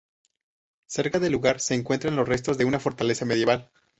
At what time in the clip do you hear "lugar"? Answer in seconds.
1.31-1.59